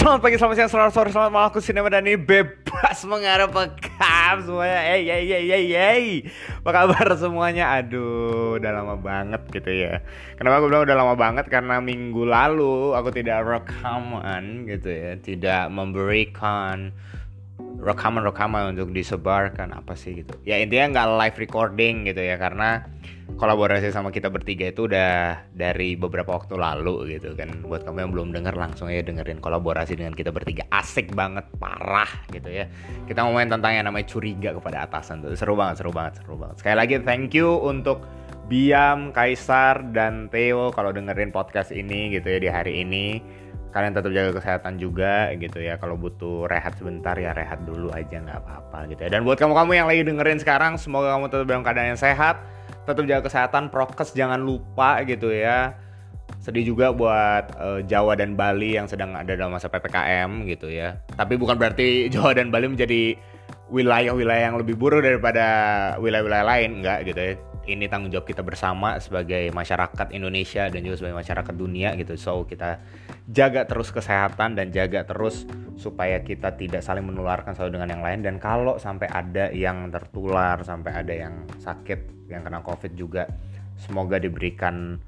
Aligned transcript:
Selamat 0.00 0.24
pagi, 0.24 0.40
selamat 0.40 0.56
siang, 0.56 0.72
selamat 0.72 0.92
sore, 0.96 1.12
selamat 1.12 1.28
malam. 1.28 1.48
Aku 1.52 1.60
Sinema 1.60 1.92
dan 1.92 2.08
ini 2.08 2.16
bebas 2.16 3.04
mengarah 3.04 3.52
pekam 3.52 4.48
semuanya. 4.48 4.80
Hey, 4.80 5.04
hey, 5.04 5.24
hey, 5.28 5.44
hey, 5.44 5.66
hey 5.76 6.04
Apa 6.64 6.70
kabar 6.72 7.12
semuanya? 7.20 7.68
Aduh, 7.76 8.56
udah 8.56 8.80
lama 8.80 8.96
banget 8.96 9.44
gitu 9.52 9.68
ya. 9.68 10.00
Kenapa 10.40 10.64
aku 10.64 10.72
bilang 10.72 10.88
udah 10.88 10.96
lama 10.96 11.14
banget? 11.20 11.52
Karena 11.52 11.84
minggu 11.84 12.24
lalu 12.24 12.96
aku 12.96 13.12
tidak 13.12 13.44
rekaman 13.44 14.64
gitu 14.72 14.88
ya. 14.88 15.20
Tidak 15.20 15.68
memberikan 15.68 16.96
rekaman-rekaman 17.60 18.72
untuk 18.72 18.96
disebarkan. 18.96 19.76
Apa 19.76 20.00
sih 20.00 20.24
gitu? 20.24 20.32
Ya 20.48 20.56
intinya 20.64 20.96
nggak 20.96 21.08
live 21.12 21.36
recording 21.44 22.08
gitu 22.08 22.24
ya. 22.24 22.40
Karena 22.40 22.88
kolaborasi 23.40 23.88
sama 23.88 24.12
kita 24.12 24.28
bertiga 24.28 24.68
itu 24.68 24.84
udah 24.84 25.48
dari 25.56 25.96
beberapa 25.96 26.36
waktu 26.36 26.60
lalu 26.60 27.16
gitu 27.16 27.32
kan. 27.32 27.64
Buat 27.64 27.88
kamu 27.88 28.04
yang 28.04 28.12
belum 28.12 28.28
denger 28.36 28.52
langsung 28.52 28.92
aja 28.92 29.00
dengerin 29.00 29.40
kolaborasi 29.40 29.96
dengan 29.96 30.12
kita 30.12 30.28
bertiga. 30.28 30.68
Asik 30.68 31.16
banget 31.16 31.48
parah 31.56 32.28
gitu 32.28 32.52
ya. 32.52 32.68
Kita 33.08 33.24
main 33.24 33.48
tentang 33.48 33.72
yang 33.72 33.88
namanya 33.88 34.04
curiga 34.12 34.52
kepada 34.52 34.84
atasan 34.84 35.24
tuh. 35.24 35.32
Seru 35.32 35.56
banget 35.56 35.80
seru 35.80 35.88
banget 35.88 36.20
seru 36.20 36.36
banget. 36.36 36.60
Sekali 36.60 36.76
lagi 36.76 36.94
thank 37.00 37.32
you 37.32 37.56
untuk 37.64 38.04
Biam, 38.52 39.14
Kaisar, 39.14 39.88
dan 39.94 40.28
Theo 40.28 40.68
kalau 40.74 40.92
dengerin 40.92 41.32
podcast 41.32 41.72
ini 41.72 42.12
gitu 42.12 42.28
ya 42.28 42.38
di 42.44 42.48
hari 42.52 42.84
ini. 42.84 43.24
Kalian 43.70 43.94
tetap 43.94 44.10
jaga 44.10 44.36
kesehatan 44.36 44.76
juga 44.76 45.32
gitu 45.40 45.64
ya. 45.64 45.80
Kalau 45.80 45.96
butuh 45.96 46.44
rehat 46.44 46.76
sebentar 46.76 47.16
ya 47.16 47.32
rehat 47.32 47.64
dulu 47.64 47.88
aja 47.96 48.20
nggak 48.20 48.36
apa-apa 48.44 48.90
gitu 48.92 49.00
ya. 49.06 49.16
Dan 49.16 49.24
buat 49.24 49.40
kamu-kamu 49.40 49.72
yang 49.80 49.88
lagi 49.88 50.02
dengerin 50.04 50.42
sekarang 50.42 50.76
semoga 50.76 51.16
kamu 51.16 51.32
tetap 51.32 51.46
dalam 51.48 51.62
keadaan 51.64 51.96
yang 51.96 52.02
sehat 52.02 52.59
tetap 52.84 53.04
jaga 53.06 53.22
kesehatan 53.28 53.68
prokes 53.68 54.12
jangan 54.16 54.40
lupa 54.40 55.00
gitu 55.04 55.30
ya. 55.30 55.76
Sedih 56.40 56.64
juga 56.64 56.94
buat 56.94 57.44
uh, 57.58 57.80
Jawa 57.84 58.16
dan 58.16 58.38
Bali 58.38 58.78
yang 58.78 58.88
sedang 58.88 59.12
ada 59.12 59.36
dalam 59.36 59.52
masa 59.52 59.68
PPKM 59.68 60.48
gitu 60.48 60.70
ya. 60.72 60.96
Tapi 61.14 61.36
bukan 61.36 61.58
berarti 61.58 62.06
Jawa 62.14 62.32
dan 62.32 62.48
Bali 62.48 62.70
menjadi 62.70 63.18
wilayah-wilayah 63.70 64.50
yang 64.50 64.58
lebih 64.58 64.74
buruk 64.74 65.06
daripada 65.06 65.46
wilayah-wilayah 66.02 66.46
lain 66.46 66.70
enggak 66.82 66.98
gitu 67.06 67.20
ya. 67.20 67.32
Ini 67.70 67.86
tanggung 67.86 68.10
jawab 68.10 68.26
kita 68.26 68.42
bersama 68.42 68.98
sebagai 68.98 69.52
masyarakat 69.54 70.10
Indonesia 70.16 70.66
dan 70.66 70.80
juga 70.82 70.96
sebagai 70.98 71.18
masyarakat 71.22 71.54
dunia 71.54 71.94
gitu. 71.94 72.18
So 72.18 72.48
kita 72.48 72.82
jaga 73.30 73.62
terus 73.64 73.94
kesehatan 73.94 74.58
dan 74.58 74.74
jaga 74.74 75.06
terus 75.06 75.46
supaya 75.78 76.20
kita 76.20 76.58
tidak 76.58 76.82
saling 76.82 77.06
menularkan 77.06 77.54
satu 77.54 77.70
dengan 77.70 77.88
yang 77.88 78.02
lain. 78.02 78.20
Dan 78.26 78.36
kalau 78.42 78.76
sampai 78.76 79.06
ada 79.06 79.48
yang 79.54 79.88
tertular 79.88 80.58
sampai 80.66 80.92
ada 80.92 81.14
yang 81.14 81.46
sakit 81.62 82.28
yang 82.28 82.42
kena 82.42 82.60
covid 82.60 82.92
juga 82.98 83.30
semoga 83.78 84.18
diberikan 84.18 84.98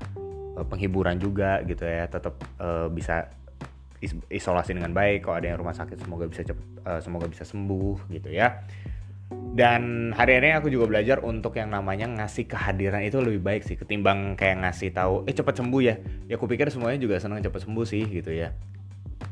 uh, 0.57 0.65
penghiburan 0.65 1.19
juga 1.19 1.61
gitu 1.67 1.83
ya. 1.83 2.07
Tetap 2.07 2.35
uh, 2.63 2.87
bisa 2.89 3.27
isolasi 4.31 4.75
dengan 4.75 4.95
baik. 4.95 5.27
Kalau 5.27 5.37
ada 5.43 5.47
yang 5.51 5.59
rumah 5.59 5.75
sakit 5.75 5.99
semoga 5.99 6.31
bisa 6.31 6.47
cepet 6.47 6.67
uh, 6.87 7.01
semoga 7.03 7.27
bisa 7.27 7.43
sembuh 7.43 8.07
gitu 8.11 8.31
ya 8.31 8.63
dan 9.53 10.17
hari 10.17 10.41
ini 10.41 10.57
aku 10.57 10.73
juga 10.73 10.89
belajar 10.89 11.21
untuk 11.21 11.61
yang 11.61 11.69
namanya 11.69 12.09
ngasih 12.09 12.49
kehadiran 12.49 13.05
itu 13.05 13.21
lebih 13.21 13.45
baik 13.45 13.63
sih 13.69 13.77
ketimbang 13.77 14.33
kayak 14.33 14.65
ngasih 14.65 14.97
tahu 14.97 15.29
eh 15.29 15.37
cepat 15.37 15.61
sembuh 15.61 15.81
ya. 15.85 16.01
Ya 16.25 16.41
aku 16.41 16.49
pikir 16.49 16.73
semuanya 16.73 16.97
juga 16.97 17.21
senang 17.21 17.45
cepat 17.45 17.69
sembuh 17.69 17.85
sih 17.85 18.09
gitu 18.09 18.33
ya. 18.33 18.57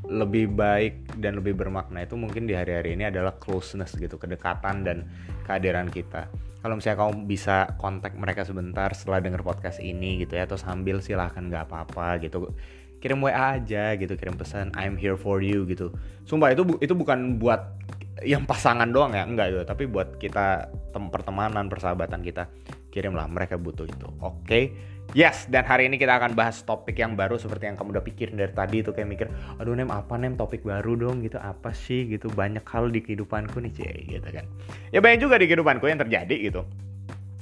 Lebih 0.05 0.53
baik 0.53 1.17
dan 1.17 1.41
lebih 1.41 1.57
bermakna 1.57 2.05
itu 2.05 2.21
mungkin 2.21 2.45
di 2.45 2.53
hari-hari 2.53 3.01
ini 3.01 3.09
adalah 3.09 3.33
closeness 3.41 3.97
gitu 3.97 4.21
kedekatan 4.21 4.85
dan 4.85 5.09
kehadiran 5.49 5.89
kita. 5.89 6.29
Kalau 6.61 6.77
misalnya 6.77 7.01
kamu 7.01 7.25
bisa 7.25 7.57
kontak 7.81 8.13
mereka 8.13 8.45
sebentar 8.45 8.93
setelah 8.93 9.25
denger 9.25 9.41
podcast 9.41 9.81
ini 9.81 10.21
gitu 10.21 10.37
ya 10.37 10.45
atau 10.45 10.61
sambil 10.61 11.01
silahkan 11.01 11.49
nggak 11.49 11.65
apa-apa 11.65 12.21
gitu. 12.21 12.53
Kirim 13.01 13.25
WA 13.25 13.57
aja 13.57 13.97
gitu 13.97 14.13
kirim 14.21 14.37
pesan 14.37 14.69
I'm 14.77 15.01
here 15.01 15.17
for 15.17 15.41
you 15.41 15.65
gitu. 15.65 15.97
Sumpah 16.29 16.53
itu 16.53 16.69
itu 16.85 16.93
bukan 16.93 17.41
buat 17.41 17.81
yang 18.25 18.45
pasangan 18.45 18.89
doang 18.89 19.17
ya? 19.17 19.25
Enggak 19.25 19.47
gitu. 19.53 19.63
Tapi 19.65 19.85
buat 19.89 20.17
kita 20.21 20.71
tem 20.93 21.05
pertemanan 21.09 21.69
persahabatan 21.69 22.21
kita 22.21 22.49
kirimlah 22.91 23.27
mereka 23.31 23.57
butuh 23.57 23.87
itu. 23.87 24.09
Oke? 24.21 24.45
Okay? 24.45 24.65
yes 25.11 25.51
dan 25.51 25.67
hari 25.67 25.91
ini 25.91 25.99
kita 25.99 26.23
akan 26.23 26.39
bahas 26.39 26.63
topik 26.63 26.95
yang 26.95 27.19
baru 27.19 27.35
seperti 27.35 27.67
yang 27.67 27.75
kamu 27.75 27.99
udah 27.99 28.05
pikirin 28.07 28.37
dari 28.39 28.55
tadi 28.55 28.79
tuh 28.87 28.95
kayak 28.95 29.09
mikir 29.11 29.27
aduh 29.59 29.75
nem 29.75 29.91
apa 29.91 30.15
nem 30.15 30.39
topik 30.39 30.63
baru 30.63 30.95
dong? 30.99 31.23
Gitu 31.25 31.39
apa 31.41 31.75
sih? 31.75 32.07
Gitu 32.07 32.31
banyak 32.31 32.63
hal 32.67 32.91
di 32.91 33.01
kehidupanku 33.03 33.59
nih 33.59 33.73
cie 33.75 33.95
gitu 34.07 34.29
kan. 34.31 34.47
Ya 34.95 35.03
banyak 35.03 35.21
juga 35.23 35.39
di 35.39 35.47
kehidupanku 35.51 35.85
yang 35.91 36.01
terjadi 36.01 36.37
gitu. 36.51 36.63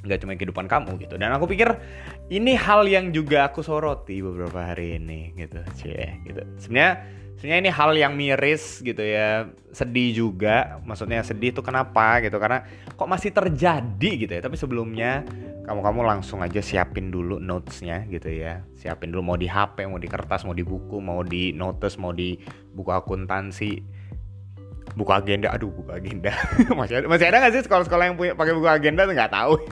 Nggak 0.06 0.19
cuma 0.25 0.33
kehidupan 0.38 0.67
kamu 0.71 0.91
gitu. 1.05 1.15
Dan 1.21 1.34
aku 1.34 1.44
pikir 1.50 1.77
ini 2.33 2.56
hal 2.56 2.87
yang 2.88 3.12
juga 3.12 3.50
aku 3.50 3.61
soroti 3.61 4.22
beberapa 4.25 4.72
hari 4.72 4.97
ini 4.97 5.37
gitu 5.37 5.61
cie 5.77 6.22
gitu. 6.25 6.41
Sebenarnya 6.56 7.05
sebenarnya 7.38 7.62
ini 7.62 7.72
hal 7.72 7.91
yang 7.94 8.12
miris 8.19 8.82
gitu 8.82 8.99
ya. 8.99 9.47
Sedih 9.71 10.10
juga. 10.10 10.82
Maksudnya 10.82 11.22
sedih 11.22 11.54
itu 11.54 11.62
kenapa 11.62 12.19
gitu? 12.19 12.37
Karena 12.43 12.66
kok 12.99 13.09
masih 13.09 13.31
terjadi 13.31 14.10
gitu 14.26 14.32
ya. 14.34 14.43
Tapi 14.43 14.59
sebelumnya 14.59 15.22
kamu 15.62 15.81
kamu 15.81 16.00
langsung 16.03 16.43
aja 16.43 16.59
siapin 16.59 17.15
dulu 17.15 17.38
notesnya 17.38 18.03
gitu 18.10 18.26
ya. 18.26 18.66
Siapin 18.75 19.15
dulu 19.15 19.22
mau 19.22 19.38
di 19.38 19.47
HP 19.47 19.87
mau 19.87 20.03
di 20.03 20.10
kertas 20.10 20.43
mau 20.43 20.53
di 20.53 20.66
buku 20.66 20.99
mau 20.99 21.22
di 21.22 21.54
notes 21.54 21.94
mau 21.97 22.10
di 22.10 22.34
buku 22.75 22.91
akuntansi 22.91 23.98
buku 24.99 25.15
agenda. 25.15 25.55
Aduh 25.55 25.71
buku 25.71 25.95
agenda. 25.95 26.35
Masih 26.79 26.99
ada 26.99 27.07
masih 27.07 27.31
ada 27.31 27.39
nggak 27.39 27.53
sih 27.55 27.63
sekolah-sekolah 27.71 28.05
yang 28.11 28.17
punya 28.19 28.33
pakai 28.35 28.53
buku 28.59 28.67
agenda 28.67 29.07
tuh? 29.07 29.15
Nggak 29.15 29.33
tahu. 29.33 29.55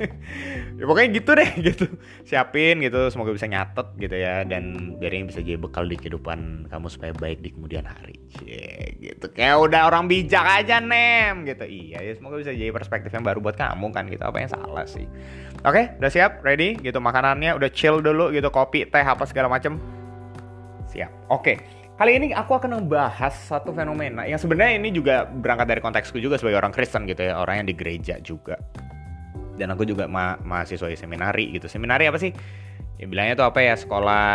Ya 0.76 0.84
pokoknya 0.84 1.08
gitu 1.16 1.30
deh 1.32 1.50
gitu. 1.72 1.86
Siapin 2.28 2.84
gitu 2.84 3.08
semoga 3.08 3.32
bisa 3.32 3.48
nyatet 3.48 3.96
gitu 3.96 4.12
ya 4.12 4.44
dan 4.44 4.92
biar 5.00 5.08
ini 5.08 5.32
bisa 5.32 5.40
jadi 5.40 5.56
bekal 5.56 5.88
di 5.88 5.96
kehidupan 5.96 6.68
kamu 6.68 6.92
supaya 6.92 7.16
baik 7.16 7.40
di 7.40 7.48
kemudian 7.48 7.88
hari. 7.88 8.20
Cie, 8.36 8.92
gitu. 9.00 9.32
Kayak 9.32 9.56
udah 9.64 9.88
orang 9.88 10.04
bijak 10.04 10.44
aja 10.44 10.84
nem 10.84 11.48
gitu. 11.48 11.64
Iya 11.64 12.04
ya 12.04 12.12
semoga 12.12 12.36
bisa 12.36 12.52
jadi 12.52 12.76
perspektif 12.76 13.08
yang 13.08 13.24
baru 13.24 13.40
buat 13.40 13.56
kamu 13.56 13.88
kan 13.88 14.04
gitu. 14.12 14.20
Apa 14.20 14.36
yang 14.36 14.52
salah 14.52 14.84
sih? 14.84 15.08
Oke 15.64 15.96
udah 15.96 16.12
siap? 16.12 16.44
Ready? 16.44 16.76
Gitu 16.76 17.00
makanannya 17.00 17.56
udah 17.56 17.72
chill 17.72 18.04
dulu 18.04 18.28
gitu. 18.36 18.52
Kopi 18.52 18.84
teh 18.84 19.00
apa 19.00 19.24
segala 19.24 19.48
macem. 19.48 19.80
Siap. 20.92 21.32
Oke 21.32 21.56
Kali 21.96 22.12
ini 22.12 22.36
aku 22.36 22.52
akan 22.60 22.76
membahas 22.76 23.32
satu 23.32 23.72
fenomena 23.72 24.28
yang 24.28 24.36
sebenarnya 24.36 24.76
ini 24.76 24.92
juga 24.92 25.24
berangkat 25.24 25.64
dari 25.72 25.80
konteksku 25.80 26.20
juga 26.20 26.36
sebagai 26.36 26.60
orang 26.60 26.68
Kristen 26.68 27.08
gitu 27.08 27.24
ya, 27.24 27.40
orang 27.40 27.64
yang 27.64 27.66
di 27.72 27.72
gereja 27.72 28.20
juga. 28.20 28.60
Dan 29.56 29.72
aku 29.72 29.88
juga 29.88 30.04
ma 30.04 30.36
mahasiswa 30.44 30.92
di 30.92 30.98
seminari 31.00 31.56
gitu. 31.56 31.72
Seminari 31.72 32.04
apa 32.04 32.20
sih? 32.20 32.36
Ya 33.00 33.08
bilangnya 33.08 33.40
tuh 33.40 33.48
apa 33.48 33.64
ya 33.64 33.72
sekolah 33.80 34.28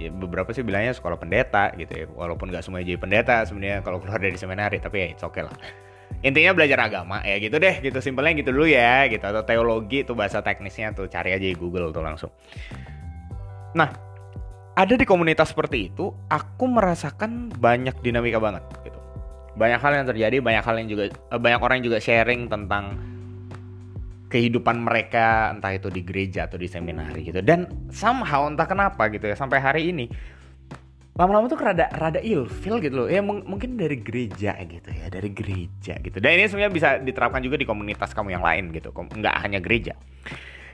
ya 0.00 0.08
beberapa 0.16 0.48
sih 0.56 0.64
bilangnya 0.64 0.96
sekolah 0.96 1.20
pendeta 1.20 1.76
gitu 1.76 1.92
ya. 1.92 2.06
Walaupun 2.08 2.48
nggak 2.48 2.64
semuanya 2.64 2.96
jadi 2.96 3.00
pendeta 3.04 3.44
sebenarnya 3.44 3.84
kalau 3.84 4.00
keluar 4.00 4.16
dari 4.16 4.40
seminari, 4.40 4.80
tapi 4.80 4.96
ya 5.04 5.06
it's 5.12 5.20
okay 5.20 5.44
lah. 5.44 5.52
Intinya 6.24 6.56
belajar 6.56 6.88
agama 6.88 7.20
ya 7.20 7.36
gitu 7.36 7.60
deh, 7.60 7.84
gitu 7.84 8.00
simpelnya 8.00 8.32
gitu 8.32 8.48
dulu 8.48 8.64
ya, 8.64 9.12
gitu 9.12 9.20
atau 9.20 9.44
teologi 9.44 10.08
tuh 10.08 10.16
bahasa 10.16 10.40
teknisnya 10.40 10.96
tuh 10.96 11.04
cari 11.04 11.36
aja 11.36 11.44
di 11.44 11.52
Google 11.52 11.92
tuh 11.92 12.00
langsung. 12.00 12.32
Nah, 13.76 14.11
ada 14.72 14.94
di 14.96 15.04
komunitas 15.04 15.52
seperti 15.52 15.92
itu, 15.92 16.12
aku 16.32 16.64
merasakan 16.64 17.52
banyak 17.60 17.92
dinamika 18.00 18.40
banget 18.40 18.64
gitu. 18.84 18.98
Banyak 19.52 19.80
hal 19.84 19.92
yang 20.00 20.06
terjadi, 20.08 20.36
banyak 20.40 20.64
hal 20.64 20.76
yang 20.80 20.88
juga 20.88 21.04
eh, 21.12 21.40
banyak 21.40 21.60
orang 21.60 21.74
yang 21.80 21.86
juga 21.92 21.98
sharing 22.00 22.48
tentang 22.48 22.96
kehidupan 24.32 24.80
mereka 24.80 25.52
entah 25.52 25.76
itu 25.76 25.92
di 25.92 26.00
gereja 26.00 26.48
atau 26.48 26.56
di 26.56 26.64
seminari 26.64 27.28
gitu. 27.28 27.44
Dan 27.44 27.68
somehow 27.92 28.48
entah 28.48 28.64
kenapa 28.64 29.12
gitu 29.12 29.28
ya 29.28 29.36
sampai 29.36 29.60
hari 29.60 29.92
ini 29.92 30.08
lama-lama 31.12 31.44
tuh 31.44 31.60
rada 31.60 31.92
rada 31.92 32.24
ilfil 32.24 32.80
gitu 32.80 33.04
loh 33.04 33.08
ya 33.12 33.20
mungkin 33.20 33.76
dari 33.76 34.00
gereja 34.00 34.56
gitu 34.64 34.88
ya 34.88 35.12
dari 35.12 35.28
gereja 35.28 36.00
gitu 36.00 36.16
dan 36.24 36.40
ini 36.40 36.48
sebenarnya 36.48 36.72
bisa 36.72 36.88
diterapkan 37.04 37.44
juga 37.44 37.60
di 37.60 37.68
komunitas 37.68 38.16
kamu 38.16 38.32
yang 38.32 38.40
lain 38.40 38.72
gitu 38.72 38.96
nggak 38.96 39.36
hanya 39.44 39.60
gereja 39.60 39.92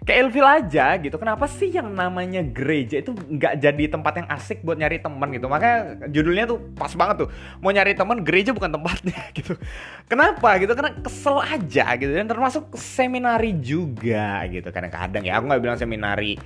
kayak 0.05 0.19
ilfil 0.29 0.47
aja 0.47 0.95
gitu. 1.01 1.17
Kenapa 1.19 1.49
sih 1.51 1.73
yang 1.73 1.91
namanya 1.91 2.45
gereja 2.45 3.03
itu 3.03 3.15
nggak 3.15 3.55
jadi 3.59 3.85
tempat 3.91 4.13
yang 4.23 4.29
asik 4.31 4.63
buat 4.63 4.79
nyari 4.79 5.03
teman 5.03 5.29
gitu? 5.35 5.47
Makanya 5.51 6.09
judulnya 6.11 6.45
tuh 6.47 6.59
pas 6.77 6.93
banget 6.95 7.27
tuh. 7.27 7.29
Mau 7.59 7.71
nyari 7.75 7.97
teman 7.97 8.23
gereja 8.23 8.55
bukan 8.55 8.71
tempatnya 8.71 9.19
gitu. 9.39 9.59
Kenapa 10.07 10.59
gitu? 10.63 10.73
Karena 10.75 10.93
kesel 10.99 11.37
aja 11.43 11.87
gitu. 11.99 12.13
Dan 12.13 12.27
termasuk 12.31 12.75
seminari 12.79 13.57
juga 13.59 14.47
gitu. 14.47 14.69
Kadang-kadang 14.71 15.23
ya 15.27 15.41
aku 15.41 15.45
nggak 15.51 15.63
bilang 15.63 15.79
seminari 15.79 16.39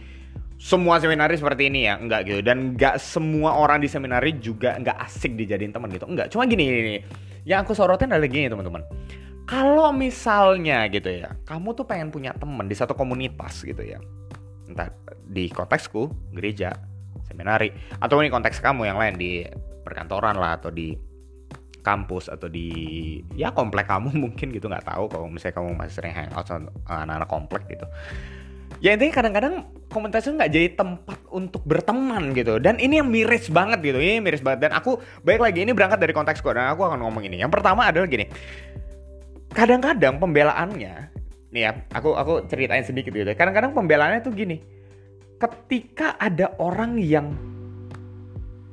semua 0.62 1.02
seminari 1.02 1.34
seperti 1.34 1.68
ini 1.68 1.90
ya. 1.90 1.98
Enggak 1.98 2.20
gitu. 2.28 2.40
Dan 2.40 2.74
enggak 2.74 2.96
semua 3.02 3.58
orang 3.58 3.82
di 3.82 3.88
seminari 3.90 4.38
juga 4.38 4.78
enggak 4.78 4.96
asik 5.06 5.34
dijadiin 5.34 5.74
teman 5.74 5.90
gitu. 5.90 6.06
Enggak 6.08 6.32
cuma 6.32 6.46
gini, 6.48 6.64
gini. 6.64 6.96
Yang 7.42 7.66
aku 7.66 7.72
sorotin 7.74 8.14
adalah 8.14 8.30
gini 8.30 8.46
teman-teman 8.46 8.86
kalau 9.46 9.90
misalnya 9.90 10.86
gitu 10.86 11.10
ya 11.10 11.34
kamu 11.44 11.74
tuh 11.74 11.84
pengen 11.86 12.14
punya 12.14 12.30
temen 12.36 12.66
di 12.70 12.76
satu 12.76 12.94
komunitas 12.94 13.66
gitu 13.66 13.82
ya. 13.82 13.98
Entah 14.70 14.88
di 15.26 15.50
konteksku 15.50 16.08
gereja 16.32 16.72
seminari 17.26 17.72
atau 17.98 18.20
ini 18.20 18.28
konteks 18.28 18.60
kamu 18.60 18.88
yang 18.88 18.98
lain 19.00 19.14
di 19.16 19.42
perkantoran 19.82 20.38
lah 20.38 20.60
atau 20.60 20.70
di 20.70 20.94
kampus 21.82 22.30
atau 22.30 22.46
di 22.46 22.70
ya 23.34 23.50
komplek 23.50 23.90
kamu 23.90 24.14
mungkin 24.28 24.54
gitu 24.54 24.70
nggak 24.70 24.86
tahu 24.86 25.10
kalau 25.10 25.26
misalnya 25.26 25.58
kamu 25.58 25.68
masih 25.74 25.94
sering 25.98 26.14
hangout 26.14 26.46
sama 26.46 26.70
anak-anak 26.86 27.28
komplek 27.28 27.62
gitu. 27.72 27.86
Ya 28.82 28.98
intinya 28.98 29.14
kadang-kadang 29.14 29.54
komunitas 29.94 30.26
itu 30.26 30.34
nggak 30.34 30.50
jadi 30.50 30.68
tempat 30.74 31.18
untuk 31.30 31.62
berteman 31.62 32.34
gitu 32.34 32.58
dan 32.58 32.82
ini 32.82 32.98
yang 32.98 33.06
miris 33.06 33.46
banget 33.46 33.78
gitu 33.84 33.98
ini 33.98 34.18
miris 34.18 34.42
banget. 34.42 34.70
Dan 34.70 34.72
aku 34.74 34.98
baik 35.22 35.38
lagi 35.38 35.62
ini 35.62 35.70
berangkat 35.70 36.02
dari 36.02 36.10
konteks 36.10 36.42
gue 36.42 36.50
dan 36.54 36.74
aku 36.74 36.86
akan 36.86 36.98
ngomong 37.02 37.22
ini. 37.26 37.38
Yang 37.42 37.58
pertama 37.58 37.86
adalah 37.86 38.10
gini 38.10 38.26
kadang-kadang 39.52 40.16
pembelaannya 40.18 41.12
nih 41.52 41.62
ya 41.68 41.70
aku 41.92 42.16
aku 42.16 42.48
ceritain 42.48 42.82
sedikit 42.82 43.12
gitu. 43.12 43.28
Kadang-kadang 43.36 43.76
pembelaannya 43.76 44.24
tuh 44.24 44.32
gini 44.32 44.58
ketika 45.36 46.16
ada 46.16 46.56
orang 46.62 46.96
yang 46.96 47.34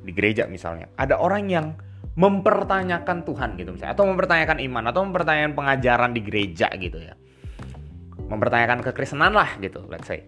di 0.00 0.12
gereja 0.16 0.48
misalnya 0.48 0.88
ada 0.96 1.20
orang 1.20 1.44
yang 1.50 1.66
mempertanyakan 2.16 3.22
Tuhan 3.26 3.58
gitu 3.60 3.76
misalnya 3.76 3.92
atau 3.92 4.06
mempertanyakan 4.08 4.58
iman 4.64 4.84
atau 4.88 5.00
mempertanyakan 5.04 5.52
pengajaran 5.52 6.10
di 6.16 6.20
gereja 6.24 6.72
gitu 6.80 6.98
ya. 6.98 7.14
Mempertanyakan 8.30 8.80
kekristenan 8.80 9.36
lah 9.36 9.60
gitu 9.60 9.84
let's 9.92 10.08
say. 10.08 10.24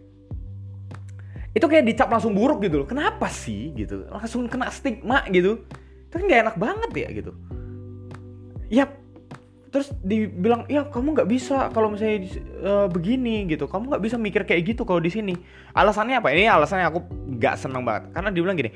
Itu 1.53 1.69
kayak 1.69 1.85
dicap 1.85 2.09
langsung 2.09 2.33
buruk 2.33 2.65
gitu 2.65 2.85
loh. 2.85 2.89
Kenapa 2.89 3.29
sih 3.29 3.73
gitu? 3.77 4.09
Langsung 4.09 4.49
kena 4.49 4.73
stigma 4.73 5.25
gitu. 5.29 5.65
Itu 6.09 6.15
kan 6.21 6.25
gak 6.29 6.41
enak 6.49 6.57
banget 6.57 6.91
ya 6.97 7.09
gitu. 7.13 7.33
Ya 8.73 8.85
terus 9.73 9.89
dibilang 10.05 10.69
ya 10.69 10.85
kamu 10.85 11.17
nggak 11.17 11.31
bisa 11.33 11.73
kalau 11.73 11.89
misalnya 11.89 12.29
uh, 12.61 12.87
begini 12.93 13.49
gitu 13.49 13.65
kamu 13.65 13.97
nggak 13.97 14.05
bisa 14.05 14.17
mikir 14.21 14.45
kayak 14.45 14.77
gitu 14.77 14.85
kalau 14.85 15.01
di 15.01 15.09
sini 15.09 15.33
alasannya 15.73 16.21
apa 16.21 16.29
ini 16.29 16.45
alasannya 16.45 16.93
aku 16.93 17.01
nggak 17.41 17.57
seneng 17.57 17.81
banget 17.81 18.13
karena 18.13 18.29
dibilang 18.29 18.61
gini 18.61 18.71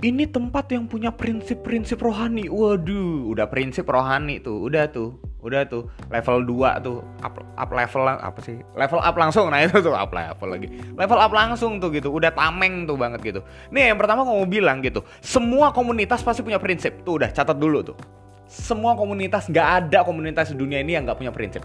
ini 0.00 0.24
tempat 0.24 0.72
yang 0.72 0.88
punya 0.88 1.12
prinsip-prinsip 1.12 2.00
rohani. 2.00 2.48
Waduh, 2.48 3.36
udah 3.36 3.46
prinsip 3.52 3.84
rohani 3.84 4.40
tuh, 4.40 4.64
udah 4.64 4.88
tuh, 4.88 5.20
udah 5.44 5.68
tuh 5.68 5.92
level 6.08 6.40
2 6.48 6.80
tuh 6.80 7.04
up, 7.20 7.36
up 7.44 7.70
level 7.70 8.08
apa 8.08 8.40
sih? 8.40 8.64
Level 8.72 8.96
up 8.96 9.16
langsung. 9.20 9.52
Nah, 9.52 9.60
itu 9.68 9.76
tuh 9.84 9.92
up 9.92 10.08
level 10.08 10.48
lagi. 10.48 10.68
Level 10.96 11.20
up 11.20 11.32
langsung 11.36 11.76
tuh 11.84 11.92
gitu, 11.92 12.08
udah 12.08 12.32
tameng 12.32 12.88
tuh 12.88 12.96
banget 12.96 13.20
gitu. 13.20 13.40
Nih, 13.68 13.92
yang 13.92 14.00
pertama 14.00 14.24
kamu 14.24 14.48
bilang 14.48 14.80
gitu, 14.80 15.04
semua 15.20 15.68
komunitas 15.76 16.24
pasti 16.24 16.40
punya 16.40 16.56
prinsip. 16.56 17.04
Tuh 17.04 17.20
udah 17.20 17.28
catat 17.28 17.60
dulu 17.60 17.92
tuh. 17.92 18.19
Semua 18.50 18.98
komunitas 18.98 19.46
nggak 19.46 19.68
ada 19.86 20.02
komunitas 20.02 20.50
di 20.50 20.58
dunia 20.58 20.82
ini 20.82 20.98
yang 20.98 21.06
nggak 21.06 21.22
punya 21.22 21.30
prinsip. 21.30 21.62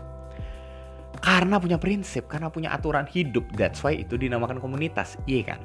Karena 1.18 1.58
punya 1.58 1.82
prinsip, 1.82 2.30
karena 2.30 2.54
punya 2.54 2.70
aturan 2.70 3.10
hidup. 3.10 3.50
That's 3.58 3.82
why 3.82 3.98
itu 3.98 4.14
dinamakan 4.14 4.62
komunitas. 4.62 5.18
Iya 5.26 5.58
kan? 5.58 5.62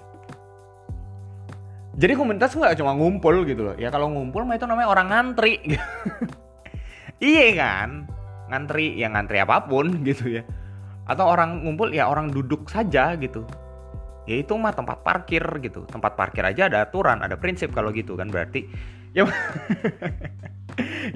jadi 2.01 2.17
komunitas 2.17 2.57
nggak 2.57 2.81
cuma 2.81 2.97
ngumpul 2.97 3.45
gitu 3.45 3.61
loh 3.71 3.77
ya 3.77 3.93
kalau 3.93 4.09
ngumpul 4.09 4.49
mah 4.49 4.57
itu 4.57 4.65
namanya 4.65 4.89
orang 4.89 5.07
ngantri 5.13 5.61
iya 7.21 7.47
kan 7.53 8.09
ngantri 8.49 8.97
yang 8.97 9.13
ngantri 9.13 9.45
apa 9.45 9.67
pun 9.69 9.91
gitu 10.09 10.41
ya 10.41 10.43
atau 11.05 11.29
orang 11.29 11.67
ngumpul 11.67 11.93
ya 11.93 12.09
orang 12.09 12.33
duduk 12.33 12.71
saja 12.73 13.13
gitu 13.21 13.45
ya 14.25 14.41
itu 14.41 14.57
mah 14.57 14.73
tempat 14.73 15.05
parkir 15.05 15.43
gitu 15.61 15.85
tempat 15.91 16.17
parkir 16.17 16.47
aja 16.47 16.73
ada 16.73 16.89
aturan 16.89 17.21
ada 17.21 17.35
prinsip 17.35 17.75
kalau 17.77 17.93
gitu 17.93 18.17
kan 18.17 18.33
berarti 18.33 18.65
ya 19.13 19.29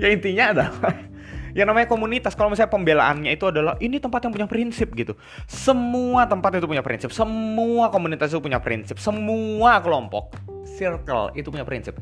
ya 0.00 0.08
intinya 0.10 0.44
adalah 0.54 0.72
yang 1.58 1.70
namanya 1.70 1.86
komunitas. 1.88 2.34
Kalau 2.34 2.50
misalnya 2.50 2.74
pembelaannya 2.74 3.30
itu 3.32 3.48
adalah 3.48 3.78
ini 3.78 4.02
tempat 4.02 4.26
yang 4.26 4.32
punya 4.34 4.48
prinsip 4.50 4.90
gitu. 4.92 5.14
Semua 5.46 6.26
tempat 6.26 6.58
itu 6.58 6.66
punya 6.66 6.82
prinsip. 6.82 7.14
Semua 7.14 7.88
komunitas 7.94 8.34
itu 8.34 8.42
punya 8.42 8.58
prinsip. 8.58 8.98
Semua 8.98 9.78
kelompok 9.80 10.34
circle 10.74 11.30
itu 11.38 11.48
punya 11.48 11.64
prinsip. 11.64 11.94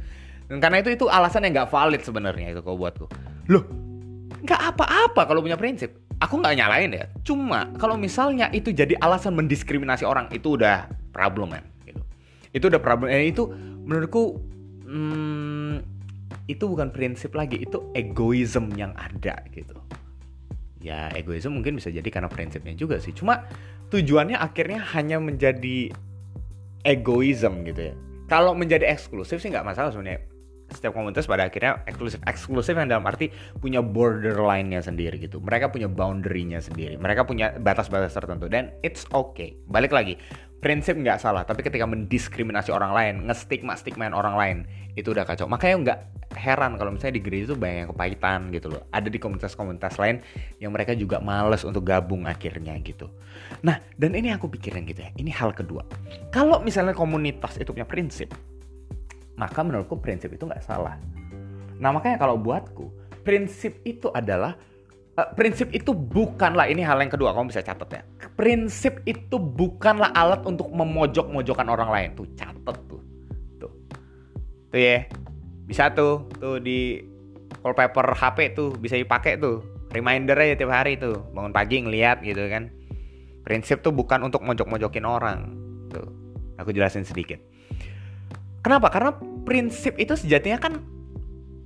Dan 0.49 0.59
karena 0.59 0.81
itu 0.81 0.91
itu 0.93 1.07
alasan 1.07 1.45
yang 1.47 1.63
nggak 1.63 1.71
valid 1.71 2.03
sebenarnya 2.03 2.57
itu 2.57 2.61
kalau 2.65 2.81
buatku. 2.81 3.07
Loh 3.53 3.65
nggak 4.43 4.63
apa-apa 4.75 5.23
kalau 5.29 5.45
punya 5.45 5.61
prinsip. 5.61 6.03
Aku 6.19 6.39
nggak 6.41 6.55
nyalain 6.59 6.91
ya. 6.91 7.07
Cuma 7.23 7.71
kalau 7.79 7.95
misalnya 8.01 8.49
itu 8.51 8.73
jadi 8.73 8.97
alasan 8.99 9.37
mendiskriminasi 9.37 10.07
orang 10.07 10.31
itu 10.33 10.57
udah 10.57 10.89
problem 11.13 11.55
man 11.55 11.65
gitu. 11.85 12.01
Itu 12.51 12.65
udah 12.71 12.81
problem. 12.81 13.11
Eh, 13.11 13.31
itu 13.31 13.47
menurutku 13.83 14.39
hmm, 14.87 16.02
itu 16.51 16.65
bukan 16.67 16.91
prinsip 16.91 17.33
lagi 17.39 17.63
itu 17.63 17.93
egoism 17.95 18.75
yang 18.75 18.91
ada 18.99 19.39
gitu. 19.55 19.79
Ya 20.83 21.09
egoisme 21.15 21.55
mungkin 21.55 21.79
bisa 21.79 21.95
jadi 21.95 22.07
karena 22.11 22.27
prinsipnya 22.27 22.75
juga 22.75 22.99
sih. 22.99 23.15
Cuma 23.15 23.47
tujuannya 23.95 24.35
akhirnya 24.35 24.83
hanya 24.99 25.23
menjadi 25.23 25.95
egoism 26.83 27.63
gitu 27.63 27.93
ya. 27.93 27.95
Kalau 28.27 28.57
menjadi 28.59 28.91
eksklusif 28.91 29.39
sih 29.39 29.55
nggak 29.55 29.67
masalah 29.67 29.95
sebenarnya. 29.95 30.27
Setiap 30.73 30.97
komunitas 30.97 31.29
pada 31.29 31.47
akhirnya 31.47 31.85
eksklusif. 31.87 32.19
Eksklusif 32.25 32.75
yang 32.75 32.89
dalam 32.89 33.05
arti 33.05 33.29
punya 33.61 33.85
borderline-nya 33.85 34.81
sendiri 34.83 35.21
gitu. 35.21 35.39
Mereka 35.39 35.69
punya 35.69 35.87
boundary-nya 35.87 36.65
sendiri. 36.65 36.97
Mereka 36.97 37.29
punya 37.29 37.55
batas-batas 37.61 38.17
tertentu. 38.17 38.49
Dan 38.49 38.73
it's 38.81 39.05
okay. 39.13 39.55
Balik 39.69 39.93
lagi 39.93 40.17
prinsip 40.65 40.97
nggak 40.97 41.21
salah. 41.21 41.45
Tapi 41.45 41.61
ketika 41.61 41.85
mendiskriminasi 41.85 42.73
orang 42.73 42.97
lain 42.97 43.15
ngestigma 43.29 43.77
stigmain 43.77 44.17
orang 44.17 44.35
lain 44.35 44.57
itu 44.97 45.13
udah 45.13 45.29
kacau. 45.29 45.45
Makanya 45.45 45.77
nggak 45.85 45.99
heran 46.43 46.75
kalau 46.75 46.91
misalnya 46.91 47.17
di 47.17 47.23
gereja 47.23 47.55
itu 47.55 47.57
banyak 47.57 47.79
yang 47.87 47.91
kepahitan 47.95 48.39
gitu 48.51 48.67
loh. 48.75 48.83
Ada 48.91 49.07
di 49.07 49.19
komunitas-komunitas 49.23 49.95
lain 50.03 50.19
yang 50.59 50.75
mereka 50.75 50.99
juga 50.99 51.23
males 51.23 51.63
untuk 51.63 51.87
gabung 51.87 52.27
akhirnya 52.27 52.75
gitu. 52.83 53.07
Nah 53.63 53.79
dan 53.95 54.19
ini 54.19 54.35
aku 54.35 54.51
pikirin 54.51 54.83
gitu 54.91 55.07
ya 55.07 55.11
ini 55.15 55.31
hal 55.31 55.55
kedua. 55.55 55.87
Kalau 56.35 56.59
misalnya 56.59 56.99
komunitas 56.99 57.55
itu 57.63 57.71
punya 57.71 57.87
prinsip 57.87 58.35
maka 59.37 59.65
menurutku 59.65 59.97
prinsip 59.99 60.33
itu 60.35 60.45
nggak 60.45 60.65
salah. 60.65 60.99
Nah 61.81 61.91
makanya 61.91 62.21
kalau 62.21 62.37
buatku 62.37 62.93
prinsip 63.23 63.81
itu 63.87 64.11
adalah 64.13 64.59
uh, 65.17 65.29
prinsip 65.33 65.71
itu 65.73 65.95
bukanlah 65.95 66.69
ini 66.69 66.85
hal 66.85 67.01
yang 67.01 67.11
kedua 67.11 67.33
kamu 67.33 67.51
bisa 67.51 67.65
catat 67.65 67.89
ya. 67.91 68.03
Prinsip 68.37 69.01
itu 69.07 69.39
bukanlah 69.39 70.13
alat 70.13 70.45
untuk 70.45 70.69
memojok-mojokkan 70.71 71.69
orang 71.71 71.91
lain. 71.91 72.09
Tuh 72.19 72.29
catat 72.37 72.77
tuh. 72.87 73.03
Tuh. 73.59 73.73
Tuh 74.71 74.79
ya 74.81 75.07
bisa 75.67 75.95
tuh 75.95 76.27
tuh 76.39 76.59
di 76.59 76.99
wallpaper 77.63 78.13
HP 78.13 78.57
tuh 78.57 78.75
bisa 78.77 78.99
dipakai 78.99 79.39
tuh. 79.39 79.63
Reminder 79.93 80.33
aja 80.41 80.57
tiap 80.57 80.73
hari 80.73 80.97
tuh 80.97 81.21
bangun 81.37 81.53
pagi 81.53 81.85
ngeliat 81.85 82.25
gitu 82.25 82.49
kan. 82.49 82.73
Prinsip 83.45 83.85
tuh 83.85 83.93
bukan 83.93 84.25
untuk 84.25 84.41
mojok-mojokin 84.41 85.05
orang 85.05 85.53
tuh. 85.93 86.09
Aku 86.57 86.73
jelasin 86.73 87.05
sedikit. 87.05 87.37
Kenapa? 88.63 88.89
Karena 88.89 89.13
prinsip 89.43 89.99
itu 89.99 90.15
sejatinya 90.15 90.57
kan 90.57 90.81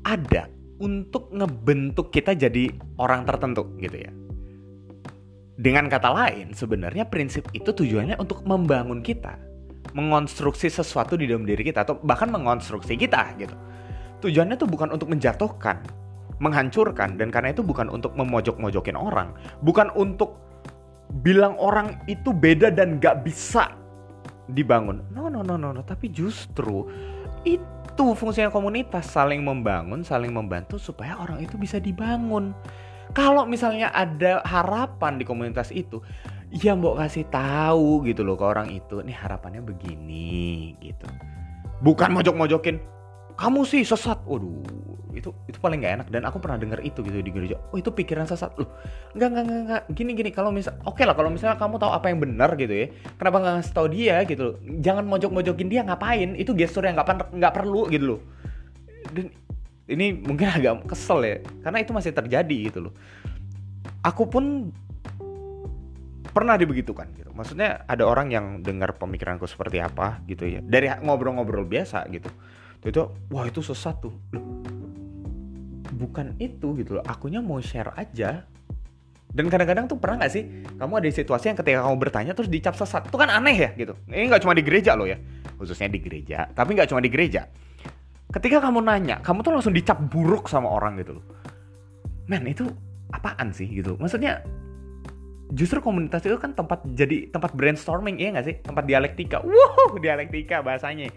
ada 0.03 0.49
untuk 0.83 1.33
ngebentuk 1.33 2.11
kita 2.11 2.35
jadi 2.35 2.73
orang 2.99 3.25
tertentu 3.29 3.69
gitu 3.79 3.97
ya. 4.01 4.13
Dengan 5.57 5.89
kata 5.89 6.13
lain 6.13 6.53
sebenarnya 6.53 7.09
prinsip 7.09 7.49
itu 7.57 7.73
tujuannya 7.73 8.21
untuk 8.21 8.45
membangun 8.45 9.01
kita 9.01 9.41
mengonstruksi 9.97 10.69
sesuatu 10.69 11.17
di 11.17 11.25
dalam 11.25 11.49
diri 11.49 11.65
kita 11.65 11.89
atau 11.89 11.97
bahkan 12.05 12.29
mengonstruksi 12.29 13.01
kita 13.01 13.33
gitu 13.41 13.57
tujuannya 14.25 14.57
tuh 14.57 14.69
bukan 14.69 14.93
untuk 14.93 15.09
menjatuhkan, 15.13 15.81
menghancurkan, 16.41 17.17
dan 17.17 17.29
karena 17.33 17.53
itu 17.53 17.65
bukan 17.65 17.89
untuk 17.89 18.13
memojok-mojokin 18.17 18.97
orang, 18.97 19.33
bukan 19.65 19.89
untuk 19.97 20.37
bilang 21.23 21.55
orang 21.57 22.03
itu 22.11 22.35
beda 22.35 22.69
dan 22.75 22.99
gak 23.01 23.25
bisa 23.25 23.73
dibangun. 24.51 25.03
No, 25.15 25.27
no, 25.27 25.43
no, 25.43 25.59
no, 25.59 25.73
no. 25.75 25.83
Tapi 25.83 26.11
justru 26.11 26.87
itu 27.47 28.05
fungsinya 28.15 28.51
komunitas 28.51 29.11
saling 29.11 29.43
membangun, 29.43 30.03
saling 30.03 30.35
membantu 30.35 30.77
supaya 30.77 31.19
orang 31.19 31.43
itu 31.43 31.57
bisa 31.57 31.79
dibangun. 31.79 32.53
Kalau 33.15 33.47
misalnya 33.47 33.95
ada 33.95 34.43
harapan 34.43 35.17
di 35.17 35.25
komunitas 35.25 35.71
itu, 35.71 36.03
ya 36.51 36.75
mbok 36.75 36.99
kasih 36.99 37.25
tahu 37.31 38.03
gitu 38.03 38.27
loh 38.27 38.35
ke 38.35 38.45
orang 38.45 38.69
itu, 38.75 38.99
nih 38.99 39.15
harapannya 39.15 39.63
begini 39.63 40.75
gitu. 40.83 41.07
Bukan 41.87 42.11
mojok-mojokin, 42.13 42.83
kamu 43.37 43.61
sih 43.69 43.85
sesat. 43.85 44.25
Waduh 44.25 44.65
itu 45.17 45.33
itu 45.49 45.59
paling 45.61 45.81
nggak 45.81 45.95
enak. 46.01 46.09
Dan 46.13 46.23
aku 46.29 46.41
pernah 46.41 46.61
dengar 46.61 46.81
itu 46.85 47.01
gitu 47.01 47.21
di 47.21 47.33
gereja. 47.33 47.57
Oh 47.73 47.77
itu 47.81 47.93
pikiran 47.93 48.29
sesat. 48.29 48.53
Loh 48.57 48.69
nggak 49.13 49.29
nggak 49.29 49.45
nggak 49.45 49.61
nggak. 49.69 49.83
Gini 49.93 50.11
gini. 50.17 50.31
Kalau 50.33 50.51
misal 50.53 50.77
oke 50.85 50.97
okay 50.97 51.05
lah 51.09 51.17
kalau 51.17 51.29
misalnya 51.29 51.57
kamu 51.61 51.77
tahu 51.77 51.93
apa 51.93 52.07
yang 52.09 52.19
benar 52.21 52.57
gitu 52.57 52.73
ya 52.73 52.87
kenapa 53.21 53.37
nggak 53.41 53.55
ngasih 53.61 53.75
tahu 53.77 53.87
dia 53.93 54.17
gitu 54.25 54.43
loh? 54.43 54.55
Jangan 54.81 55.05
mojok 55.05 55.31
mojokin 55.33 55.69
dia 55.69 55.81
ngapain? 55.85 56.37
Itu 56.37 56.57
gestur 56.57 56.85
yang 56.89 56.97
nggak 56.97 57.33
nggak 57.37 57.53
perlu 57.53 57.89
gitu 57.93 58.05
loh. 58.17 58.21
Dan 59.13 59.33
ini 59.87 60.17
mungkin 60.17 60.49
agak 60.57 60.89
kesel 60.89 61.21
ya 61.23 61.37
karena 61.61 61.79
itu 61.85 61.93
masih 61.93 62.13
terjadi 62.13 62.57
gitu 62.73 62.89
loh. 62.89 62.93
Aku 64.05 64.29
pun 64.29 64.73
pernah 66.37 66.61
dibegitukan 66.61 67.09
gitu. 67.17 67.33
Maksudnya 67.33 67.89
ada 67.89 68.05
orang 68.05 68.29
yang 68.29 68.47
dengar 68.61 68.93
pemikiranku 69.01 69.49
seperti 69.49 69.81
apa 69.81 70.21
gitu 70.29 70.45
ya. 70.45 70.61
Dari 70.61 70.93
ngobrol-ngobrol 71.01 71.65
biasa 71.65 72.05
gitu 72.13 72.29
itu 72.91 73.03
wah 73.35 73.45
itu 73.47 73.61
sesat 73.63 73.99
tuh. 73.99 74.15
Loh, 74.35 74.45
bukan 75.97 76.37
itu 76.39 76.77
gitu 76.79 77.01
loh. 77.01 77.05
Akunya 77.07 77.41
mau 77.43 77.59
share 77.59 77.91
aja. 77.97 78.45
Dan 79.37 79.53
kadang-kadang 79.53 79.85
tuh 79.85 80.01
pernah 80.01 80.25
gak 80.25 80.33
sih 80.33 80.65
kamu 80.81 80.93
ada 80.97 81.07
di 81.13 81.13
situasi 81.13 81.53
yang 81.53 81.59
ketika 81.61 81.85
kamu 81.85 81.97
bertanya 82.01 82.33
terus 82.33 82.49
dicap 82.49 82.73
sesat? 82.73 83.09
Itu 83.11 83.21
kan 83.21 83.29
aneh 83.29 83.57
ya 83.57 83.71
gitu. 83.77 83.93
Ini 84.09 84.33
nggak 84.33 84.41
cuma 84.41 84.57
di 84.57 84.65
gereja 84.65 84.97
loh 84.97 85.05
ya. 85.05 85.21
Khususnya 85.61 85.93
di 85.93 86.01
gereja 86.01 86.49
tapi 86.57 86.73
nggak 86.73 86.89
cuma 86.89 87.05
di 87.05 87.13
gereja. 87.13 87.45
Ketika 88.33 88.65
kamu 88.65 88.81
nanya 88.81 89.21
kamu 89.21 89.45
tuh 89.45 89.53
langsung 89.53 89.75
dicap 89.77 90.01
buruk 90.09 90.49
sama 90.49 90.73
orang 90.73 90.97
gitu 91.05 91.21
loh. 91.21 91.25
Men 92.33 92.49
itu 92.49 92.65
apaan 93.13 93.53
sih 93.53 93.69
gitu? 93.69 94.01
Maksudnya 94.01 94.41
justru 95.53 95.79
komunitas 95.85 96.25
itu 96.27 96.35
kan 96.41 96.57
tempat 96.57 96.83
jadi 96.97 97.29
tempat 97.29 97.53
brainstorming 97.53 98.17
iya 98.17 98.41
nggak 98.41 98.47
sih? 98.47 98.57
Tempat 98.65 98.89
dialektika. 98.89 99.45
Wow 99.45 100.01
dialektika 100.01 100.65
bahasanya 100.65 101.13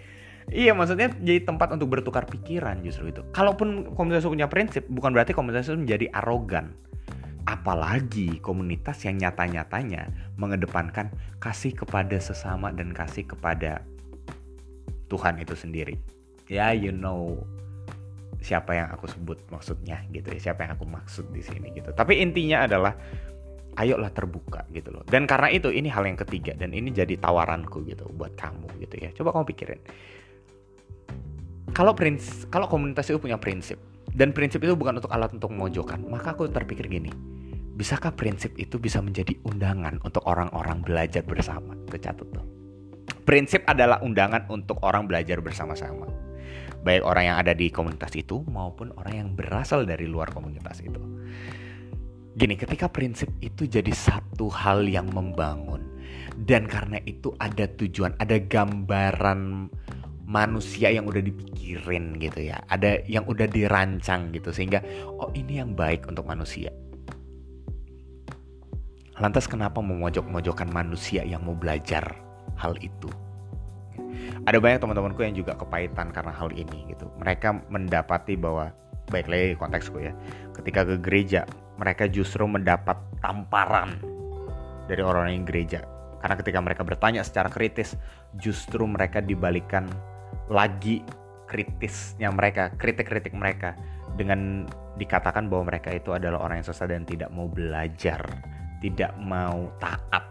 iya 0.50 0.74
maksudnya 0.74 1.14
jadi 1.22 1.46
tempat 1.46 1.74
untuk 1.78 1.94
bertukar 1.94 2.26
pikiran 2.26 2.82
justru 2.82 3.14
itu 3.14 3.22
kalaupun 3.32 3.94
komunitas 3.94 4.26
punya 4.26 4.50
prinsip 4.50 4.86
bukan 4.90 5.14
berarti 5.16 5.32
komunitas 5.34 5.70
itu 5.70 5.78
menjadi 5.78 6.12
arogan 6.14 6.74
apalagi 7.48 8.38
komunitas 8.44 9.02
yang 9.08 9.18
nyata-nyatanya 9.18 10.10
mengedepankan 10.38 11.10
kasih 11.42 11.74
kepada 11.74 12.18
sesama 12.22 12.70
dan 12.70 12.94
kasih 12.94 13.26
kepada 13.26 13.82
Tuhan 15.10 15.42
itu 15.42 15.58
sendiri 15.58 15.98
ya 16.46 16.74
you 16.76 16.94
know 16.94 17.40
siapa 18.40 18.72
yang 18.72 18.88
aku 18.94 19.10
sebut 19.10 19.42
maksudnya 19.52 20.06
gitu 20.14 20.32
ya 20.32 20.52
siapa 20.52 20.64
yang 20.64 20.78
aku 20.78 20.86
maksud 20.86 21.28
di 21.34 21.42
sini 21.42 21.74
gitu 21.74 21.92
tapi 21.92 22.22
intinya 22.22 22.64
adalah 22.70 22.94
ayolah 23.80 24.12
terbuka 24.12 24.68
gitu 24.76 24.92
loh. 24.92 25.08
Dan 25.08 25.24
karena 25.24 25.48
itu 25.56 25.72
ini 25.72 25.88
hal 25.88 26.04
yang 26.04 26.20
ketiga 26.20 26.52
dan 26.58 26.76
ini 26.76 26.92
jadi 26.92 27.16
tawaranku 27.16 27.88
gitu 27.88 28.12
buat 28.12 28.36
kamu 28.36 28.68
gitu 28.84 28.96
ya. 29.00 29.10
Coba 29.16 29.32
kamu 29.32 29.46
pikirin. 29.56 29.82
Kalau 31.80 31.96
prins 31.96 32.44
kalau 32.52 32.68
komunitas 32.68 33.08
itu 33.08 33.24
punya 33.24 33.40
prinsip 33.40 33.80
dan 34.12 34.36
prinsip 34.36 34.60
itu 34.60 34.76
bukan 34.76 35.00
untuk 35.00 35.16
alat 35.16 35.32
untuk 35.32 35.56
memojokkan, 35.56 36.04
maka 36.12 36.36
aku 36.36 36.52
terpikir 36.52 36.92
gini. 36.92 37.08
Bisakah 37.80 38.12
prinsip 38.20 38.52
itu 38.60 38.76
bisa 38.76 39.00
menjadi 39.00 39.32
undangan 39.48 39.96
untuk 40.04 40.28
orang-orang 40.28 40.84
belajar 40.84 41.24
bersama? 41.24 41.80
Tercatat 41.88 42.28
tuh. 42.36 42.44
Prinsip 43.24 43.64
adalah 43.64 44.04
undangan 44.04 44.44
untuk 44.52 44.84
orang 44.84 45.08
belajar 45.08 45.40
bersama-sama. 45.40 46.04
Baik 46.84 47.00
orang 47.08 47.32
yang 47.32 47.38
ada 47.40 47.56
di 47.56 47.72
komunitas 47.72 48.12
itu 48.12 48.44
maupun 48.52 48.92
orang 49.00 49.16
yang 49.16 49.30
berasal 49.40 49.88
dari 49.88 50.04
luar 50.04 50.36
komunitas 50.36 50.84
itu. 50.84 51.00
Gini, 52.36 52.60
ketika 52.60 52.92
prinsip 52.92 53.32
itu 53.40 53.64
jadi 53.64 53.96
satu 53.96 54.52
hal 54.52 54.84
yang 54.84 55.08
membangun 55.16 55.88
dan 56.44 56.68
karena 56.68 57.00
itu 57.08 57.32
ada 57.40 57.72
tujuan, 57.72 58.20
ada 58.20 58.36
gambaran 58.36 59.72
manusia 60.30 60.94
yang 60.94 61.10
udah 61.10 61.26
dipikirin 61.26 62.22
gitu 62.22 62.54
ya, 62.54 62.62
ada 62.70 63.02
yang 63.10 63.26
udah 63.26 63.50
dirancang 63.50 64.30
gitu 64.30 64.54
sehingga 64.54 64.78
oh 65.18 65.34
ini 65.34 65.58
yang 65.58 65.74
baik 65.74 66.06
untuk 66.06 66.30
manusia. 66.30 66.70
Lantas 69.18 69.50
kenapa 69.50 69.82
memojok-mojokkan 69.82 70.70
manusia 70.70 71.26
yang 71.26 71.42
mau 71.44 71.58
belajar 71.58 72.14
hal 72.62 72.78
itu? 72.78 73.10
Ada 74.46 74.62
banyak 74.62 74.80
teman-temanku 74.80 75.20
yang 75.26 75.36
juga 75.36 75.58
kepahitan 75.58 76.14
karena 76.14 76.32
hal 76.32 76.54
ini 76.54 76.94
gitu. 76.94 77.10
Mereka 77.20 77.68
mendapati 77.68 78.38
bahwa 78.38 78.72
baik 79.10 79.28
lagi 79.28 79.58
konteksku 79.58 79.98
ya, 79.98 80.14
ketika 80.54 80.86
ke 80.86 80.96
gereja 81.02 81.44
mereka 81.82 82.06
justru 82.06 82.46
mendapat 82.46 82.96
tamparan 83.20 83.98
dari 84.86 85.02
orang-orang 85.02 85.42
gereja. 85.44 85.82
Karena 86.20 86.36
ketika 86.36 86.60
mereka 86.60 86.82
bertanya 86.84 87.24
secara 87.24 87.48
kritis, 87.48 87.96
justru 88.38 88.84
mereka 88.84 89.24
dibalikan 89.24 89.88
lagi 90.50 91.06
kritisnya 91.50 92.30
mereka, 92.30 92.74
kritik-kritik 92.78 93.34
mereka 93.34 93.74
dengan 94.14 94.66
dikatakan 95.00 95.48
bahwa 95.48 95.72
mereka 95.72 95.96
itu 95.96 96.12
adalah 96.12 96.44
orang 96.44 96.62
yang 96.62 96.68
sesat 96.68 96.92
dan 96.92 97.08
tidak 97.08 97.32
mau 97.32 97.48
belajar, 97.50 98.22
tidak 98.84 99.16
mau 99.18 99.72
taat. 99.80 100.26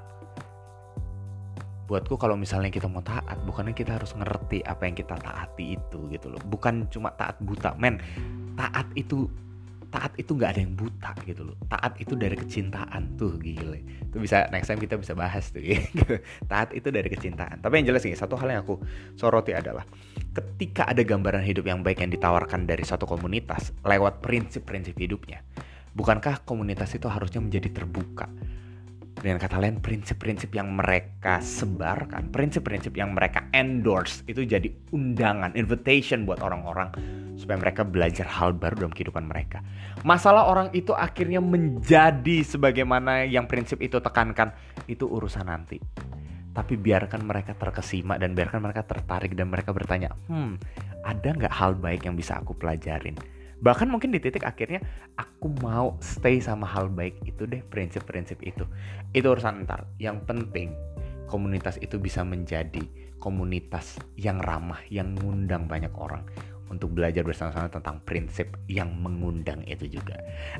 Buatku 1.88 2.20
kalau 2.20 2.36
misalnya 2.36 2.68
kita 2.68 2.84
mau 2.84 3.00
taat, 3.00 3.40
bukannya 3.48 3.72
kita 3.72 3.96
harus 3.96 4.12
ngerti 4.12 4.60
apa 4.60 4.84
yang 4.84 4.92
kita 4.92 5.16
taati 5.16 5.80
itu 5.80 6.04
gitu 6.12 6.28
loh. 6.28 6.42
Bukan 6.44 6.92
cuma 6.92 7.16
taat 7.16 7.40
buta, 7.40 7.72
men. 7.80 7.96
Taat 8.60 8.92
itu 8.92 9.24
taat 9.88 10.12
itu 10.20 10.36
nggak 10.36 10.50
ada 10.56 10.60
yang 10.60 10.74
buta 10.76 11.10
gitu 11.24 11.42
loh. 11.48 11.56
Taat 11.68 11.96
itu 12.00 12.12
dari 12.14 12.36
kecintaan. 12.36 13.16
Tuh 13.16 13.40
gile. 13.40 13.80
Itu 14.08 14.20
bisa 14.20 14.48
next 14.52 14.68
time 14.68 14.80
kita 14.80 15.00
bisa 15.00 15.16
bahas 15.16 15.48
tuh 15.48 15.64
gitu. 15.64 16.20
taat 16.50 16.76
itu 16.76 16.88
dari 16.92 17.08
kecintaan. 17.08 17.64
Tapi 17.64 17.72
yang 17.80 17.92
jelas 17.92 18.04
nih 18.04 18.16
satu 18.16 18.36
hal 18.36 18.52
yang 18.52 18.60
aku 18.62 18.80
soroti 19.16 19.56
adalah 19.56 19.88
ketika 20.36 20.86
ada 20.86 21.00
gambaran 21.02 21.42
hidup 21.42 21.66
yang 21.66 21.80
baik 21.80 22.04
yang 22.04 22.12
ditawarkan 22.12 22.68
dari 22.68 22.84
satu 22.84 23.08
komunitas 23.08 23.74
lewat 23.82 24.20
prinsip-prinsip 24.22 24.94
hidupnya 24.94 25.42
bukankah 25.98 26.46
komunitas 26.46 26.94
itu 26.94 27.10
harusnya 27.10 27.42
menjadi 27.42 27.82
terbuka 27.82 28.30
dengan 29.18 29.42
kata 29.42 29.58
lain 29.58 29.82
prinsip-prinsip 29.82 30.54
yang 30.54 30.70
mereka 30.70 31.42
sebarkan 31.42 32.30
prinsip-prinsip 32.30 32.94
yang 32.94 33.12
mereka 33.12 33.50
endorse 33.50 34.22
itu 34.30 34.46
jadi 34.46 34.70
undangan 34.94 35.58
invitation 35.58 36.22
buat 36.22 36.38
orang-orang 36.38 36.94
supaya 37.34 37.58
mereka 37.58 37.82
belajar 37.82 38.26
hal 38.26 38.54
baru 38.54 38.86
dalam 38.86 38.94
kehidupan 38.94 39.26
mereka. 39.26 39.62
Masalah 40.06 40.46
orang 40.46 40.70
itu 40.74 40.94
akhirnya 40.94 41.42
menjadi 41.42 42.46
sebagaimana 42.46 43.26
yang 43.26 43.50
prinsip 43.50 43.82
itu 43.82 43.98
tekankan 43.98 44.54
itu 44.86 45.06
urusan 45.06 45.46
nanti. 45.46 45.78
Tapi 46.54 46.74
biarkan 46.74 47.22
mereka 47.22 47.54
terkesima 47.54 48.18
dan 48.18 48.34
biarkan 48.34 48.58
mereka 48.58 48.82
tertarik 48.82 49.38
dan 49.38 49.46
mereka 49.46 49.70
bertanya 49.70 50.10
hmm 50.26 50.58
ada 51.08 51.28
nggak 51.32 51.54
hal 51.54 51.72
baik 51.78 52.04
yang 52.04 52.18
bisa 52.18 52.36
aku 52.36 52.52
pelajarin 52.52 53.16
bahkan 53.58 53.90
mungkin 53.90 54.14
di 54.14 54.22
titik 54.22 54.46
akhirnya 54.46 54.82
aku 55.18 55.50
mau 55.62 55.98
stay 55.98 56.38
sama 56.38 56.66
hal 56.66 56.90
baik 56.90 57.18
itu 57.26 57.44
deh 57.44 57.62
prinsip-prinsip 57.66 58.38
itu. 58.42 58.64
Itu 59.14 59.34
urusan 59.34 59.66
ntar. 59.66 59.86
Yang 59.98 60.24
penting 60.26 60.68
komunitas 61.28 61.76
itu 61.78 62.00
bisa 62.00 62.24
menjadi 62.24 62.82
komunitas 63.18 63.98
yang 64.16 64.38
ramah 64.40 64.80
yang 64.88 65.12
ngundang 65.18 65.66
banyak 65.66 65.92
orang 65.98 66.24
untuk 66.68 66.92
belajar 66.92 67.24
bersama-sama 67.24 67.68
tentang 67.68 68.00
prinsip 68.04 68.56
yang 68.68 68.92
mengundang 68.96 69.64
itu 69.64 69.88
juga. 69.88 70.16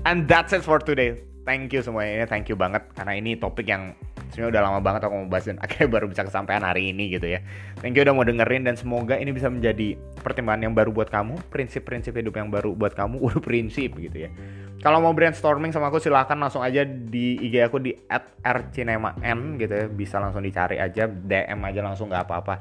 And 0.08 0.24
that's 0.26 0.56
it 0.56 0.64
for 0.64 0.80
today. 0.80 1.20
Thank 1.48 1.72
you 1.72 1.80
semuanya. 1.80 2.28
Thank 2.28 2.52
you 2.52 2.56
banget 2.56 2.84
karena 2.92 3.16
ini 3.16 3.36
topik 3.40 3.64
yang 3.64 3.96
sebenarnya 4.30 4.58
udah 4.58 4.62
lama 4.68 4.80
banget 4.84 5.00
aku 5.08 5.14
mau 5.14 5.28
bahas 5.28 5.44
dan 5.48 5.58
akhirnya 5.64 5.88
baru 5.88 6.06
bisa 6.08 6.22
kesampaian 6.24 6.62
hari 6.64 6.92
ini 6.92 7.12
gitu 7.12 7.26
ya. 7.28 7.40
Thank 7.80 7.98
you 7.98 8.04
udah 8.06 8.14
mau 8.14 8.24
dengerin 8.24 8.64
dan 8.68 8.74
semoga 8.76 9.16
ini 9.16 9.32
bisa 9.32 9.48
menjadi 9.48 9.98
pertimbangan 10.20 10.70
yang 10.70 10.74
baru 10.76 10.90
buat 10.92 11.08
kamu, 11.08 11.38
prinsip-prinsip 11.50 12.14
hidup 12.16 12.34
yang 12.36 12.48
baru 12.52 12.72
buat 12.76 12.92
kamu, 12.92 13.20
udah 13.26 13.40
prinsip 13.40 13.96
gitu 13.98 14.28
ya. 14.28 14.30
Kalau 14.78 15.02
mau 15.02 15.10
brainstorming 15.10 15.74
sama 15.74 15.90
aku 15.90 15.98
silahkan 15.98 16.38
langsung 16.38 16.62
aja 16.62 16.86
di 16.86 17.34
IG 17.42 17.66
aku 17.66 17.82
di 17.82 17.98
@rcinema_n 18.46 19.58
gitu 19.58 19.74
ya. 19.74 19.86
Bisa 19.90 20.22
langsung 20.22 20.46
dicari 20.46 20.78
aja, 20.78 21.10
DM 21.10 21.58
aja 21.66 21.82
langsung 21.82 22.06
nggak 22.06 22.30
apa-apa. 22.30 22.54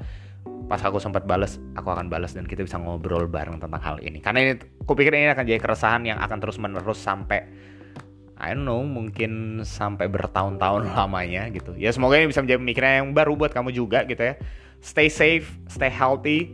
Pas 0.66 0.82
aku 0.82 0.98
sempat 0.98 1.30
bales, 1.30 1.62
aku 1.78 1.94
akan 1.94 2.10
balas 2.10 2.34
dan 2.34 2.50
kita 2.50 2.66
bisa 2.66 2.82
ngobrol 2.82 3.30
bareng 3.30 3.62
tentang 3.62 3.78
hal 3.86 4.02
ini. 4.02 4.18
Karena 4.18 4.50
ini, 4.50 4.52
aku 4.58 4.98
pikir 4.98 5.14
ini 5.14 5.30
akan 5.30 5.46
jadi 5.46 5.62
keresahan 5.62 6.10
yang 6.10 6.18
akan 6.18 6.38
terus 6.42 6.58
menerus 6.58 6.98
sampai 6.98 7.46
I 8.38 8.54
don't 8.54 8.70
know 8.70 8.86
mungkin 8.86 9.62
sampai 9.66 10.06
bertahun-tahun 10.08 10.90
lamanya 10.98 11.50
gitu. 11.50 11.74
Ya 11.74 11.90
semoga 11.90 12.22
ini 12.22 12.30
bisa 12.30 12.46
menjadi 12.46 12.60
pemikiran 12.62 12.92
yang 13.02 13.08
baru 13.18 13.34
buat 13.34 13.52
kamu 13.52 13.74
juga 13.74 14.06
gitu 14.06 14.22
ya. 14.22 14.38
Stay 14.80 15.10
safe 15.10 15.50
stay 15.66 15.90
healthy. 15.90 16.54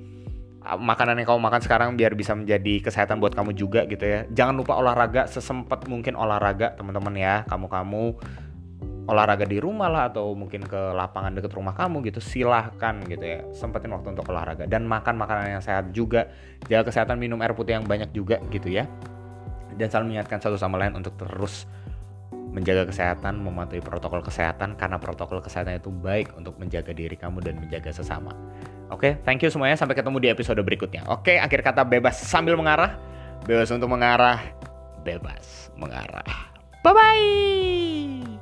Ah, 0.63 0.79
makanan 0.79 1.19
yang 1.19 1.27
kamu 1.27 1.43
makan 1.43 1.59
sekarang 1.59 1.89
biar 1.99 2.15
bisa 2.15 2.31
menjadi 2.31 2.79
kesehatan 2.87 3.19
buat 3.19 3.35
kamu 3.35 3.51
juga 3.51 3.83
gitu 3.83 4.07
ya. 4.07 4.23
Jangan 4.31 4.55
lupa 4.55 4.79
olahraga 4.79 5.27
sesempat 5.27 5.91
mungkin 5.91 6.15
olahraga 6.15 6.71
teman-teman 6.79 7.13
ya 7.19 7.43
kamu-kamu. 7.51 8.15
Olahraga 9.03 9.43
di 9.43 9.59
rumah 9.59 9.91
lah 9.91 10.07
atau 10.07 10.31
mungkin 10.31 10.63
ke 10.63 10.79
lapangan 10.95 11.35
deket 11.35 11.51
rumah 11.51 11.75
kamu 11.75 12.07
gitu 12.07 12.23
silahkan 12.23 13.03
gitu 13.11 13.19
ya. 13.19 13.43
Sempetin 13.51 13.91
waktu 13.91 14.15
untuk 14.15 14.31
olahraga. 14.31 14.63
Dan 14.63 14.87
makan 14.87 15.19
makanan 15.19 15.59
yang 15.59 15.59
sehat 15.59 15.91
juga. 15.91 16.31
Jaga 16.71 16.87
kesehatan 16.87 17.19
minum 17.19 17.35
air 17.43 17.51
putih 17.51 17.75
yang 17.75 17.83
banyak 17.83 18.15
juga 18.15 18.39
gitu 18.47 18.71
ya 18.71 18.87
dan 19.75 19.88
selalu 19.89 20.13
mengingatkan 20.13 20.39
satu 20.39 20.58
sama 20.60 20.77
lain 20.77 20.93
untuk 20.98 21.15
terus 21.17 21.65
menjaga 22.53 22.86
kesehatan, 22.86 23.41
mematuhi 23.41 23.82
protokol 23.82 24.22
kesehatan 24.22 24.77
karena 24.77 25.01
protokol 25.01 25.41
kesehatan 25.41 25.82
itu 25.82 25.89
baik 25.89 26.38
untuk 26.38 26.53
menjaga 26.62 26.93
diri 26.93 27.17
kamu 27.17 27.41
dan 27.41 27.58
menjaga 27.58 27.89
sesama. 27.89 28.29
Oke, 28.93 29.17
okay, 29.17 29.25
thank 29.25 29.41
you 29.41 29.50
semuanya. 29.50 29.74
Sampai 29.74 29.98
ketemu 29.98 30.22
di 30.22 30.29
episode 30.29 30.62
berikutnya. 30.62 31.01
Oke, 31.10 31.34
okay, 31.34 31.38
akhir 31.41 31.65
kata 31.65 31.82
bebas 31.82 32.22
sambil 32.22 32.53
mengarah, 32.53 32.93
bebas 33.50 33.74
untuk 33.74 33.89
mengarah, 33.89 34.38
bebas 35.01 35.74
mengarah. 35.74 36.53
Bye 36.86 36.93
bye. 36.93 38.32